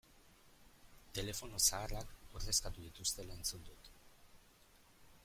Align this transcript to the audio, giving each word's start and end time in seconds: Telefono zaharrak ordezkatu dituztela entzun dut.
Telefono 1.17 1.59
zaharrak 1.65 2.15
ordezkatu 2.39 2.87
dituztela 2.87 3.39
entzun 3.41 3.71
dut. 3.71 3.93